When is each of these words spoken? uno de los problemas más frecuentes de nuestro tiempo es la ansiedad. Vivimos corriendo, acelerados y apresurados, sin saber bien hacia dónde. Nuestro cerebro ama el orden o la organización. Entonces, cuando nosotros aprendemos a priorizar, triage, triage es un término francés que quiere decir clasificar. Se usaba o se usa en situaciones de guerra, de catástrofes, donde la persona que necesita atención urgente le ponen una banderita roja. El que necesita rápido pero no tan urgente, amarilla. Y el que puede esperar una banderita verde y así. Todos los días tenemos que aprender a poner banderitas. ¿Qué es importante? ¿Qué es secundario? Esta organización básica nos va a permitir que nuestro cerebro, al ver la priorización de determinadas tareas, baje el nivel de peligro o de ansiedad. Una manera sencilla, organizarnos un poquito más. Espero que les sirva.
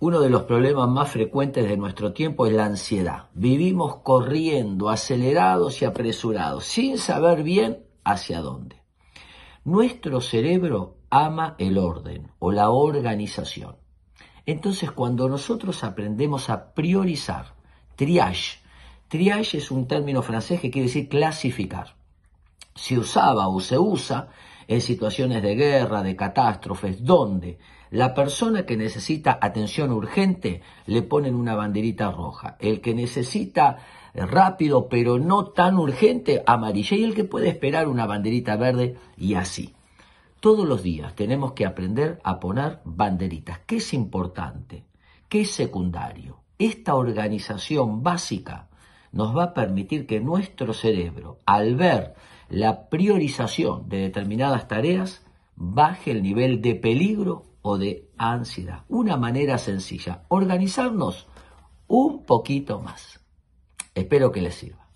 uno 0.00 0.20
de 0.20 0.30
los 0.30 0.42
problemas 0.44 0.88
más 0.88 1.10
frecuentes 1.10 1.68
de 1.68 1.76
nuestro 1.76 2.12
tiempo 2.12 2.46
es 2.46 2.52
la 2.52 2.66
ansiedad. 2.66 3.26
Vivimos 3.34 3.96
corriendo, 3.96 4.90
acelerados 4.90 5.82
y 5.82 5.86
apresurados, 5.86 6.64
sin 6.64 6.98
saber 6.98 7.42
bien 7.42 7.84
hacia 8.04 8.40
dónde. 8.40 8.80
Nuestro 9.64 10.20
cerebro 10.20 10.98
ama 11.10 11.56
el 11.58 11.78
orden 11.78 12.30
o 12.38 12.52
la 12.52 12.70
organización. 12.70 13.76
Entonces, 14.46 14.92
cuando 14.92 15.28
nosotros 15.28 15.82
aprendemos 15.82 16.48
a 16.48 16.72
priorizar, 16.74 17.54
triage, 17.96 18.60
triage 19.08 19.58
es 19.58 19.70
un 19.72 19.88
término 19.88 20.22
francés 20.22 20.60
que 20.60 20.70
quiere 20.70 20.86
decir 20.86 21.08
clasificar. 21.08 21.96
Se 22.76 22.96
usaba 22.96 23.48
o 23.48 23.58
se 23.58 23.78
usa 23.78 24.28
en 24.68 24.80
situaciones 24.82 25.42
de 25.42 25.56
guerra, 25.56 26.02
de 26.02 26.14
catástrofes, 26.14 27.02
donde 27.02 27.58
la 27.90 28.14
persona 28.14 28.66
que 28.66 28.76
necesita 28.76 29.38
atención 29.40 29.90
urgente 29.92 30.60
le 30.86 31.00
ponen 31.02 31.34
una 31.34 31.56
banderita 31.56 32.10
roja. 32.10 32.56
El 32.60 32.82
que 32.82 32.94
necesita 32.94 33.78
rápido 34.14 34.88
pero 34.88 35.18
no 35.18 35.46
tan 35.46 35.78
urgente, 35.78 36.42
amarilla. 36.46 36.96
Y 36.96 37.04
el 37.04 37.14
que 37.14 37.24
puede 37.24 37.48
esperar 37.48 37.88
una 37.88 38.06
banderita 38.06 38.56
verde 38.56 38.98
y 39.16 39.34
así. 39.34 39.74
Todos 40.38 40.68
los 40.68 40.82
días 40.82 41.14
tenemos 41.14 41.52
que 41.52 41.66
aprender 41.66 42.20
a 42.22 42.38
poner 42.38 42.80
banderitas. 42.84 43.60
¿Qué 43.66 43.76
es 43.76 43.94
importante? 43.94 44.84
¿Qué 45.28 45.40
es 45.40 45.50
secundario? 45.50 46.40
Esta 46.58 46.94
organización 46.94 48.02
básica 48.02 48.67
nos 49.18 49.36
va 49.36 49.42
a 49.42 49.52
permitir 49.52 50.06
que 50.06 50.20
nuestro 50.20 50.72
cerebro, 50.72 51.38
al 51.44 51.74
ver 51.74 52.14
la 52.48 52.88
priorización 52.88 53.88
de 53.88 53.98
determinadas 53.98 54.68
tareas, 54.68 55.26
baje 55.56 56.12
el 56.12 56.22
nivel 56.22 56.62
de 56.62 56.76
peligro 56.76 57.42
o 57.60 57.78
de 57.78 58.08
ansiedad. 58.16 58.84
Una 58.88 59.16
manera 59.16 59.58
sencilla, 59.58 60.22
organizarnos 60.28 61.26
un 61.88 62.26
poquito 62.26 62.78
más. 62.78 63.18
Espero 63.92 64.30
que 64.30 64.40
les 64.40 64.54
sirva. 64.54 64.87